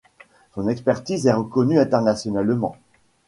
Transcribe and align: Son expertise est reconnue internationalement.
Son 0.55 0.67
expertise 0.67 1.27
est 1.27 1.31
reconnue 1.33 1.77
internationalement. 1.77 2.75